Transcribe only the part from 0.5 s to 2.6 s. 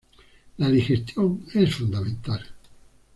La digestión es fundamental.